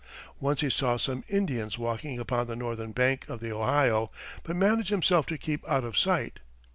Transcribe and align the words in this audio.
Once 0.39 0.61
he 0.61 0.69
saw 0.71 0.97
some 0.97 1.23
Indians 1.27 1.77
walking 1.77 2.17
upon 2.17 2.47
the 2.47 2.55
northern 2.55 2.91
bank 2.91 3.29
of 3.29 3.39
the 3.39 3.51
Ohio, 3.51 4.09
but 4.41 4.55
managed 4.55 4.89
himself 4.89 5.27
to 5.27 5.37
keep 5.37 5.63
out 5.69 5.83
of 5.83 5.95
sight. 5.95 6.39